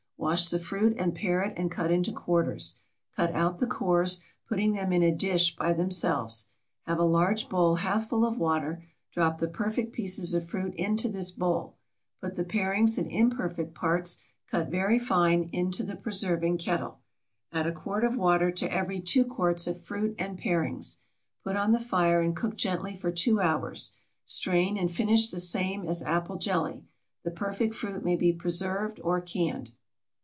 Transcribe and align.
Wash 0.23 0.49
the 0.51 0.59
fruit 0.59 0.95
and 0.99 1.15
pare 1.15 1.41
it 1.41 1.55
and 1.57 1.71
cut 1.71 1.89
in 1.89 2.03
quarters. 2.13 2.75
Cut 3.15 3.33
out 3.33 3.57
the 3.57 3.65
cores, 3.65 4.19
putting 4.47 4.73
them 4.73 4.93
in 4.93 5.01
a 5.01 5.11
dish 5.11 5.55
by 5.55 5.73
themselves. 5.73 6.45
Have 6.83 6.99
a 6.99 7.03
large 7.03 7.49
bowl 7.49 7.77
half 7.77 8.07
full 8.07 8.23
of 8.23 8.37
water; 8.37 8.83
drop 9.11 9.39
the 9.39 9.47
perfect 9.47 9.93
pieces 9.93 10.35
of 10.35 10.47
fruit 10.47 10.75
into 10.75 11.09
this 11.09 11.31
bowl. 11.31 11.75
Put 12.21 12.35
the 12.35 12.43
parings 12.43 12.99
and 12.99 13.09
imperfect 13.11 13.73
parts, 13.73 14.19
cut 14.47 14.69
very 14.69 14.99
fine, 14.99 15.49
into 15.51 15.81
the 15.81 15.95
preserving 15.95 16.59
kettle. 16.59 16.99
Add 17.51 17.65
a 17.65 17.71
quart 17.71 18.03
of 18.03 18.15
water 18.15 18.51
to 18.51 18.71
every 18.71 18.99
2 18.99 19.25
quarts 19.25 19.65
of 19.65 19.83
fruit 19.83 20.13
and 20.19 20.37
parings. 20.37 20.99
Put 21.43 21.55
on 21.55 21.71
the 21.71 21.79
fire 21.79 22.21
and 22.21 22.35
cook 22.35 22.57
gently 22.57 22.95
for 22.95 23.11
two 23.11 23.39
hours. 23.41 23.93
Strain 24.23 24.77
and 24.77 24.91
finish 24.91 25.31
the 25.31 25.39
same 25.39 25.83
as 25.87 26.03
apple 26.03 26.35
jelly. 26.37 26.85
The 27.23 27.31
perfect 27.31 27.73
fruit 27.73 28.05
may 28.05 28.15
be 28.15 28.31
preserved 28.31 29.01
or 29.03 29.19
canned. 29.19 29.71